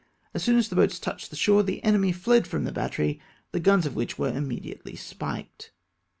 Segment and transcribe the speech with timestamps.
[0.33, 3.59] As soon as the boats touched the shore, the enemy fled from the battery, the
[3.59, 5.73] guns of which were immediately spiked.